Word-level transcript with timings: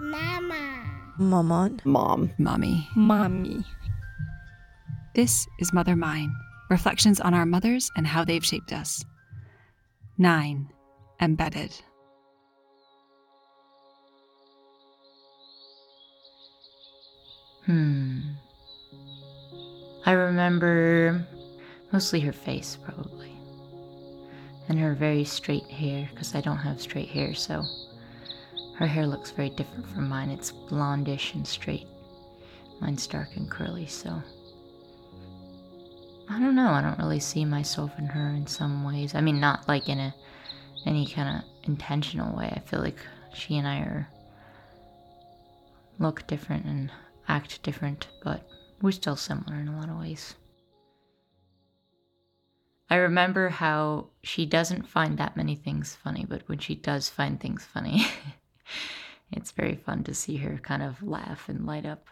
Mama. 0.00 1.14
Maman. 1.18 1.80
Mom. 1.84 2.30
Mommy. 2.38 2.88
Mommy. 2.94 3.64
This 5.14 5.46
is 5.58 5.72
Mother 5.72 5.96
Mine 5.96 6.32
reflections 6.70 7.20
on 7.20 7.34
our 7.34 7.46
mothers 7.46 7.90
and 7.96 8.06
how 8.06 8.24
they've 8.24 8.44
shaped 8.44 8.72
us. 8.72 9.04
9. 10.18 10.68
Embedded. 11.20 11.74
Hmm. 17.64 18.20
I 20.06 20.12
remember 20.12 21.26
mostly 21.92 22.20
her 22.20 22.32
face, 22.32 22.78
probably. 22.84 23.32
And 24.68 24.78
her 24.78 24.94
very 24.94 25.24
straight 25.24 25.64
hair, 25.64 26.08
because 26.10 26.34
I 26.34 26.40
don't 26.40 26.58
have 26.58 26.80
straight 26.80 27.08
hair, 27.08 27.34
so 27.34 27.64
her 28.78 28.86
hair 28.86 29.08
looks 29.08 29.32
very 29.32 29.50
different 29.50 29.88
from 29.88 30.08
mine. 30.08 30.30
It's 30.30 30.52
blondish 30.52 31.34
and 31.34 31.44
straight. 31.44 31.88
Mine's 32.80 33.08
dark 33.08 33.34
and 33.34 33.50
curly, 33.50 33.86
so. 33.86 34.22
I 36.28 36.38
don't 36.38 36.54
know. 36.54 36.70
I 36.70 36.80
don't 36.80 36.98
really 37.00 37.18
see 37.18 37.44
myself 37.44 37.90
in 37.98 38.06
her 38.06 38.28
in 38.28 38.46
some 38.46 38.84
ways. 38.84 39.16
I 39.16 39.20
mean, 39.20 39.40
not 39.40 39.66
like 39.66 39.88
in 39.88 39.98
a 39.98 40.14
any 40.86 41.06
kind 41.06 41.38
of 41.38 41.44
intentional 41.64 42.36
way. 42.36 42.52
I 42.54 42.60
feel 42.60 42.78
like 42.80 43.04
she 43.34 43.56
and 43.56 43.66
I 43.66 43.78
are 43.78 44.08
look 45.98 46.24
different 46.28 46.64
and 46.64 46.92
act 47.26 47.60
different, 47.64 48.06
but 48.22 48.48
we're 48.80 48.92
still 48.92 49.16
similar 49.16 49.56
in 49.56 49.66
a 49.66 49.76
lot 49.76 49.88
of 49.88 49.98
ways. 49.98 50.36
I 52.88 52.94
remember 52.96 53.48
how 53.48 54.10
she 54.22 54.46
doesn't 54.46 54.88
find 54.88 55.18
that 55.18 55.36
many 55.36 55.56
things 55.56 55.96
funny, 55.96 56.24
but 56.28 56.42
when 56.46 56.58
she 56.58 56.76
does 56.76 57.08
find 57.08 57.40
things 57.40 57.64
funny, 57.64 58.06
it's 59.32 59.50
very 59.52 59.76
fun 59.76 60.04
to 60.04 60.14
see 60.14 60.36
her 60.38 60.58
kind 60.58 60.82
of 60.82 61.02
laugh 61.02 61.48
and 61.48 61.66
light 61.66 61.86
up. 61.86 62.06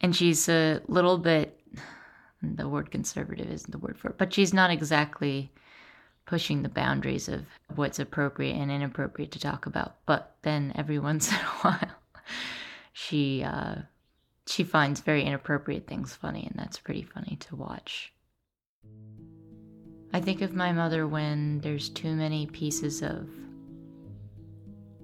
And 0.00 0.14
she's 0.14 0.48
a 0.48 0.80
little 0.88 1.18
bit, 1.18 1.60
the 2.42 2.68
word 2.68 2.90
conservative 2.90 3.50
isn't 3.50 3.70
the 3.70 3.78
word 3.78 3.98
for 3.98 4.10
it, 4.10 4.18
but 4.18 4.32
she's 4.32 4.54
not 4.54 4.70
exactly 4.70 5.50
pushing 6.26 6.62
the 6.62 6.68
boundaries 6.68 7.28
of 7.28 7.46
what's 7.74 7.98
appropriate 7.98 8.54
and 8.54 8.70
inappropriate 8.70 9.32
to 9.32 9.40
talk 9.40 9.66
about. 9.66 9.96
But 10.06 10.36
then 10.42 10.72
every 10.74 10.98
once 11.10 11.30
in 11.30 11.36
a 11.36 11.60
while, 11.62 11.96
she 12.92 13.42
uh, 13.42 13.76
she 14.46 14.64
finds 14.64 15.00
very 15.00 15.24
inappropriate 15.24 15.86
things 15.86 16.14
funny, 16.14 16.46
and 16.46 16.54
that's 16.58 16.78
pretty 16.78 17.02
funny 17.02 17.36
to 17.40 17.56
watch. 17.56 18.12
I 20.12 20.20
think 20.20 20.40
of 20.40 20.54
my 20.54 20.72
mother 20.72 21.06
when 21.06 21.60
there's 21.60 21.90
too 21.90 22.14
many 22.14 22.46
pieces 22.46 23.02
of 23.02 23.28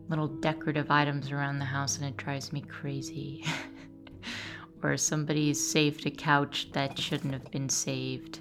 little 0.08 0.28
decorative 0.28 0.91
items 0.91 1.30
around 1.30 1.58
the 1.58 1.64
house 1.64 1.97
and 1.97 2.06
it 2.06 2.16
drives 2.16 2.52
me 2.52 2.60
crazy. 2.60 3.44
or 4.83 4.96
somebody's 4.98 5.64
saved 5.66 6.06
a 6.06 6.11
couch 6.11 6.69
that 6.72 6.98
shouldn't 6.98 7.33
have 7.33 7.50
been 7.50 7.69
saved. 7.69 8.41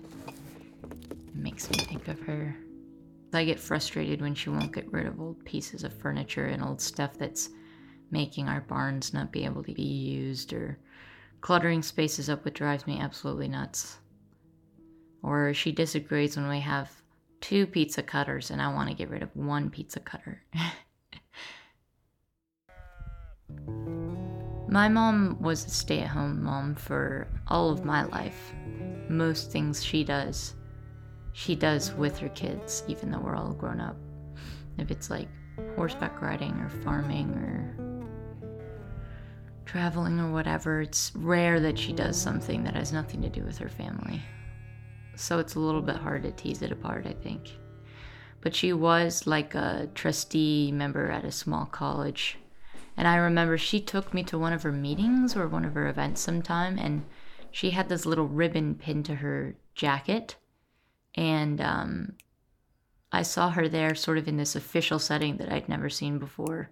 It 1.09 1.36
makes 1.36 1.70
me 1.70 1.78
think 1.78 2.09
of 2.09 2.20
her. 2.22 2.55
I 3.31 3.45
get 3.45 3.59
frustrated 3.59 4.22
when 4.22 4.36
she 4.36 4.50
won't 4.50 4.73
get 4.73 4.92
rid 4.92 5.08
of 5.08 5.20
old 5.20 5.44
pieces 5.45 5.83
of 5.83 5.94
furniture 5.94 6.45
and 6.45 6.64
old 6.64 6.81
stuff 6.81 7.17
that's 7.17 7.50
making 8.11 8.48
our 8.48 8.61
barns 8.61 9.14
not 9.14 9.31
be 9.31 9.45
able 9.45 9.64
to 9.64 9.73
be 9.73 9.81
used 9.81 10.53
or 10.53 10.77
cluttering 11.42 11.81
spaces 11.81 12.30
up, 12.30 12.45
which 12.45 12.55
drives 12.55 12.86
me 12.86 13.00
absolutely 13.00 13.48
nuts. 13.48 13.98
Or 15.23 15.53
she 15.53 15.72
disagrees 15.72 16.36
when 16.36 16.48
we 16.48 16.59
have 16.59 16.92
two 17.42 17.66
pizza 17.66 18.03
cutters 18.03 18.52
and 18.52 18.61
I 18.61 18.72
want 18.72 18.89
to 18.89 18.95
get 18.95 19.09
rid 19.09 19.23
of 19.23 19.36
one 19.36 19.70
pizza 19.70 20.00
cutter. 20.00 20.44
my 24.73 24.89
mom 24.89 25.38
was 25.39 25.66
a 25.66 25.69
stay 25.69 25.99
at 25.99 26.08
home 26.08 26.41
mom 26.41 26.73
for 26.73 27.27
all 27.47 27.69
of 27.69 27.86
my 27.86 28.05
life. 28.05 28.53
Most 29.08 29.52
things 29.52 29.83
she 29.83 30.04
does, 30.04 30.55
she 31.33 31.55
does 31.55 31.93
with 31.93 32.17
her 32.17 32.30
kids, 32.30 32.83
even 32.87 33.11
though 33.11 33.20
we're 33.20 33.36
all 33.36 33.53
grown 33.53 33.80
up. 33.80 33.95
If 34.80 34.89
it's 34.89 35.11
like 35.11 35.27
horseback 35.76 36.21
riding 36.23 36.53
or 36.59 36.70
farming 36.70 37.30
or 37.36 37.76
traveling 39.65 40.20
or 40.20 40.32
whatever, 40.32 40.82
it's 40.82 41.11
rare 41.15 41.59
that 41.59 41.77
she 41.77 41.93
does 41.93 42.20
something 42.20 42.64
that 42.64 42.76
has 42.76 42.92
nothing 42.92 43.21
to 43.21 43.30
do 43.30 43.43
with 43.43 43.59
her 43.59 43.70
family. 43.70 44.23
So 45.15 45.37
it's 45.37 45.53
a 45.53 45.59
little 45.59 45.82
bit 45.83 45.98
hard 45.98 46.23
to 46.23 46.32
tease 46.32 46.64
it 46.64 46.71
apart, 46.71 47.05
I 47.05 47.14
think. 47.14 47.52
But 48.42 48.55
she 48.55 48.73
was 48.73 49.27
like 49.27 49.53
a 49.53 49.87
trustee 49.93 50.71
member 50.71 51.11
at 51.11 51.26
a 51.26 51.32
small 51.32 51.65
college. 51.65 52.37
And 52.95 53.08
I 53.08 53.15
remember 53.15 53.58
she 53.58 53.80
took 53.80 54.14
me 54.14 54.23
to 54.23 54.37
one 54.37 54.54
of 54.54 54.64
her 54.64 54.71
meetings 54.71 55.36
or 55.36 55.48
one 55.48 55.65
of 55.65 55.73
her 55.73 55.87
events 55.87 56.21
sometime, 56.21 56.77
and 56.77 57.05
she 57.52 57.71
had 57.71 57.89
this 57.89 58.05
little 58.05 58.27
ribbon 58.27 58.76
pinned 58.76 59.05
to 59.05 59.15
her 59.15 59.55
jacket. 59.76 60.36
And 61.15 61.59
um, 61.61 62.14
I 63.11 63.21
saw 63.21 63.52
her 63.52 63.67
there 63.67 63.95
sort 63.95 64.17
of 64.17 64.27
in 64.27 64.37
this 64.37 64.55
official 64.55 64.99
setting 64.99 65.37
that 65.37 65.52
I'd 65.52 65.70
never 65.70 65.89
seen 65.89 66.17
before. 66.17 66.70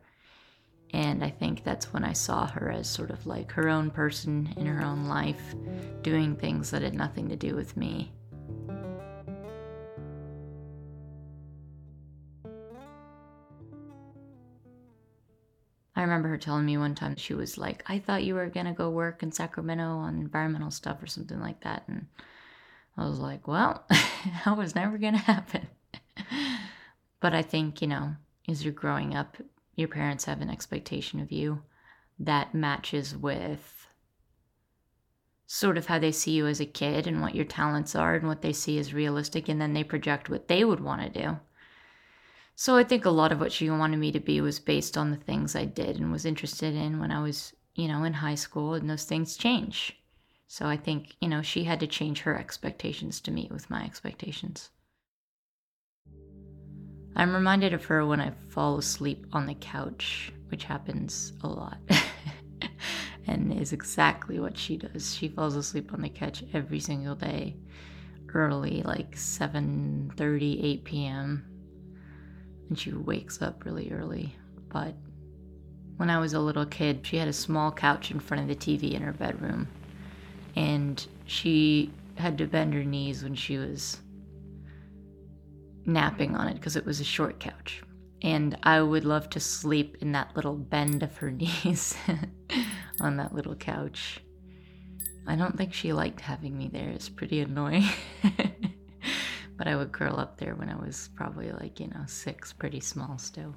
And 0.94 1.24
I 1.24 1.30
think 1.30 1.64
that's 1.64 1.94
when 1.94 2.04
I 2.04 2.14
saw 2.14 2.48
her 2.48 2.70
as 2.70 2.90
sort 2.90 3.12
of 3.12 3.26
like 3.26 3.52
her 3.54 3.70
own 3.70 3.92
person 3.92 4.54
in 4.58 4.66
her 4.66 4.84
own 4.84 5.06
life, 5.06 5.56
doing 6.02 6.36
things 6.36 6.72
that 6.72 6.82
had 6.82 6.94
nothing 6.94 7.30
to 7.30 7.36
do 7.36 7.56
with 7.56 7.78
me. 7.78 8.12
I 15.96 16.02
remember 16.02 16.30
her 16.30 16.38
telling 16.38 16.66
me 16.66 16.78
one 16.78 16.96
time 16.96 17.16
she 17.18 17.34
was 17.34 17.58
like, 17.58 17.84
I 17.88 18.00
thought 18.00 18.24
you 18.24 18.36
were 18.36 18.48
going 18.48 18.66
to 18.66 18.72
go 18.72 18.90
work 18.90 19.24
in 19.24 19.32
Sacramento 19.32 19.84
on 19.84 20.20
environmental 20.20 20.72
stuff 20.72 21.04
or 21.04 21.08
something 21.08 21.40
like 21.40 21.62
that. 21.62 21.84
And 21.88 22.08
I 22.98 23.06
was 23.08 23.20
like, 23.20 23.48
well, 23.48 23.86
that 23.90 24.58
was 24.58 24.76
never 24.76 24.98
going 24.98 25.14
to 25.14 25.20
happen. 25.20 25.68
but 27.20 27.34
I 27.34 27.42
think, 27.42 27.82
you 27.82 27.88
know, 27.88 28.16
as 28.48 28.64
you're 28.64 28.74
growing 28.74 29.16
up, 29.16 29.38
your 29.76 29.90
parents 29.90 30.26
have 30.26 30.42
an 30.42 30.50
expectation 30.50 31.20
of 31.20 31.32
you 31.32 31.62
that 32.20 32.54
matches 32.54 33.16
with 33.18 33.88
sort 35.46 35.78
of 35.78 35.88
how 35.88 36.00
they 36.00 36.12
see 36.12 36.32
you 36.32 36.48
as 36.48 36.62
a 36.62 36.66
kid 36.66 37.06
and 37.08 37.22
what 37.22 37.36
your 37.36 37.44
talents 37.46 37.96
are 37.96 38.16
and 38.16 38.28
what 38.28 38.42
they 38.42 38.54
see 38.54 38.80
as 38.80 38.94
realistic. 38.94 39.50
And 39.50 39.60
then 39.60 39.74
they 39.74 39.84
project 39.84 40.30
what 40.30 40.48
they 40.48 40.64
would 40.64 40.80
want 40.80 41.02
to 41.02 41.22
do. 41.22 41.38
So 42.62 42.78
I 42.78 42.84
think 42.84 43.06
a 43.06 43.10
lot 43.10 43.32
of 43.32 43.40
what 43.40 43.52
she 43.52 43.72
wanted 43.72 43.98
me 43.98 44.12
to 44.12 44.20
be 44.20 44.40
was 44.40 44.60
based 44.60 44.96
on 44.96 45.10
the 45.10 45.18
things 45.18 45.56
I 45.56 45.66
did 45.66 46.00
and 46.00 46.12
was 46.12 46.26
interested 46.26 46.76
in 46.76 47.00
when 47.00 47.10
I 47.10 47.20
was, 47.20 47.54
you 47.74 47.88
know, 47.88 48.04
in 48.04 48.14
high 48.14 48.36
school, 48.36 48.76
and 48.76 48.88
those 48.88 49.04
things 49.04 49.36
change. 49.36 50.00
So 50.48 50.68
I 50.68 50.78
think, 50.78 51.16
you 51.20 51.28
know, 51.28 51.42
she 51.42 51.64
had 51.64 51.80
to 51.80 51.88
change 51.88 52.22
her 52.22 52.38
expectations 52.38 53.20
to 53.22 53.32
meet 53.32 53.52
with 53.52 53.72
my 53.72 53.84
expectations. 53.84 54.70
I'm 57.16 57.34
reminded 57.34 57.74
of 57.74 57.86
her 57.86 58.06
when 58.06 58.22
I 58.22 58.30
fall 58.50 58.78
asleep 58.78 59.26
on 59.34 59.48
the 59.48 59.56
couch, 59.56 60.32
which 60.50 60.66
happens 60.66 61.34
a 61.42 61.48
lot. 61.48 61.80
and 63.26 63.52
is 63.60 63.74
exactly 63.74 64.40
what 64.40 64.56
she 64.56 64.78
does. 64.78 65.16
She 65.16 65.30
falls 65.30 65.56
asleep 65.56 65.94
on 65.94 66.02
the 66.04 66.10
couch 66.10 66.44
every 66.54 66.80
single 66.80 67.16
day, 67.16 67.56
early, 68.36 68.84
like 68.84 69.16
7:30, 69.16 70.64
8 70.64 70.84
p.m 70.84 71.51
and 72.72 72.80
she 72.80 72.94
wakes 72.94 73.42
up 73.42 73.66
really 73.66 73.92
early. 73.92 74.34
But 74.70 74.96
when 75.98 76.10
I 76.10 76.20
was 76.20 76.32
a 76.32 76.40
little 76.40 76.66
kid, 76.66 77.06
she 77.06 77.18
had 77.18 77.28
a 77.28 77.34
small 77.34 77.70
couch 77.70 78.12
in 78.12 78.20
front 78.22 78.42
of 78.42 78.48
the 78.48 78.56
TV 78.56 78.94
in 78.94 79.02
her 79.02 79.12
bedroom, 79.12 79.68
and 80.56 81.06
she 81.26 81.92
had 82.16 82.38
to 82.38 82.48
bend 82.48 82.74
her 82.74 82.86
knees 82.86 83.24
when 83.24 83.36
she 83.36 83.58
was 83.58 84.00
napping 85.86 86.34
on 86.34 86.48
it 86.48 86.54
because 86.54 86.78
it 86.78 86.86
was 86.86 87.02
a 87.02 87.04
short 87.04 87.42
couch. 87.42 87.84
And 88.22 88.58
I 88.64 88.82
would 88.82 89.04
love 89.04 89.30
to 89.32 89.42
sleep 89.42 89.98
in 90.00 90.14
that 90.14 90.34
little 90.38 90.56
bend 90.56 91.04
of 91.04 91.18
her 91.18 91.32
knees 91.32 91.94
on 93.02 93.18
that 93.18 93.36
little 93.36 93.56
couch. 93.56 94.22
I 95.28 95.36
don't 95.36 95.58
think 95.58 95.74
she 95.74 95.92
liked 95.92 96.22
having 96.22 96.58
me 96.58 96.70
there. 96.72 96.88
It's 96.88 97.10
pretty 97.10 97.42
annoying. 97.42 97.84
but 99.62 99.68
I 99.68 99.76
would 99.76 99.92
curl 99.92 100.20
up 100.20 100.38
there 100.38 100.56
when 100.56 100.70
I 100.70 100.76
was 100.76 101.12
probably 101.16 101.52
like, 101.52 101.80
you 101.80 101.86
know, 101.90 102.02
six, 102.08 102.52
pretty 102.52 102.80
small 102.80 103.20
still. 103.20 103.56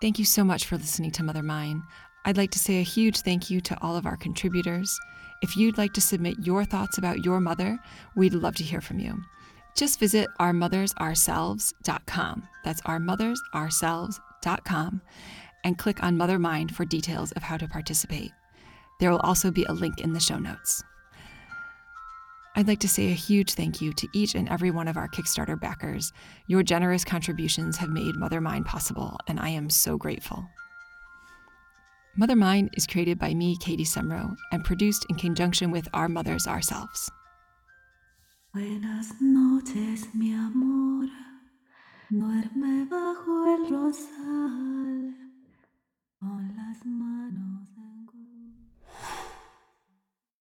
Thank 0.00 0.18
you 0.18 0.24
so 0.24 0.42
much 0.42 0.64
for 0.64 0.78
listening 0.78 1.10
to 1.10 1.22
Mother 1.22 1.42
Mine. 1.42 1.82
I'd 2.24 2.38
like 2.38 2.50
to 2.52 2.58
say 2.58 2.80
a 2.80 2.82
huge 2.82 3.20
thank 3.20 3.50
you 3.50 3.60
to 3.60 3.76
all 3.82 3.94
of 3.94 4.06
our 4.06 4.16
contributors. 4.16 4.98
If 5.42 5.54
you'd 5.54 5.76
like 5.76 5.92
to 5.92 6.00
submit 6.00 6.36
your 6.42 6.64
thoughts 6.64 6.96
about 6.96 7.26
your 7.26 7.42
mother, 7.42 7.78
we'd 8.14 8.32
love 8.32 8.54
to 8.54 8.64
hear 8.64 8.80
from 8.80 9.00
you. 9.00 9.22
Just 9.76 10.00
visit 10.00 10.28
ourmothersourselves.com. 10.40 12.48
That's 12.64 12.80
ourmothersourselves.com 12.80 15.02
and 15.66 15.76
click 15.76 16.00
on 16.00 16.16
Mother 16.16 16.38
Mine 16.38 16.68
for 16.68 16.84
details 16.84 17.32
of 17.32 17.42
how 17.42 17.56
to 17.56 17.66
participate. 17.66 18.30
There 19.00 19.10
will 19.10 19.18
also 19.18 19.50
be 19.50 19.64
a 19.64 19.72
link 19.72 20.00
in 20.00 20.12
the 20.12 20.20
show 20.20 20.38
notes. 20.38 20.80
I'd 22.54 22.68
like 22.68 22.78
to 22.80 22.88
say 22.88 23.10
a 23.10 23.14
huge 23.14 23.54
thank 23.54 23.80
you 23.80 23.92
to 23.94 24.08
each 24.14 24.36
and 24.36 24.48
every 24.48 24.70
one 24.70 24.86
of 24.86 24.96
our 24.96 25.08
Kickstarter 25.08 25.60
backers. 25.60 26.12
Your 26.46 26.62
generous 26.62 27.04
contributions 27.04 27.76
have 27.78 27.90
made 27.90 28.14
Mother 28.14 28.40
Mine 28.40 28.62
possible, 28.62 29.18
and 29.26 29.40
I 29.40 29.48
am 29.48 29.68
so 29.68 29.98
grateful. 29.98 30.46
Mother 32.16 32.36
Mine 32.36 32.70
is 32.74 32.86
created 32.86 33.18
by 33.18 33.34
me, 33.34 33.56
Katie 33.58 33.84
Semro, 33.84 34.36
and 34.52 34.64
produced 34.64 35.04
in 35.10 35.16
conjunction 35.16 35.72
with 35.72 35.88
our 35.92 36.08
mothers 36.08 36.46
ourselves. 36.46 37.10
Buenas 38.54 39.12
noches, 39.20 40.06
mi 40.14 40.32
amor. 40.32 41.08
Duerme 42.08 42.88
bajo 42.88 43.46
el 43.52 43.68
rosal 43.68 44.45